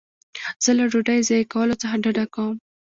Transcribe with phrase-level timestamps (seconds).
[0.63, 2.55] زه له ډوډۍ ضایع کولو څخه ډډه کوم.